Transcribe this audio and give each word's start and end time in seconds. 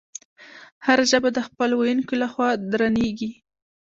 هره 0.85 1.03
ژبه 1.11 1.29
د 1.33 1.39
خپلو 1.47 1.73
ویونکو 1.77 2.13
له 2.21 2.27
خوا 2.33 2.49
درنیږي. 2.71 3.31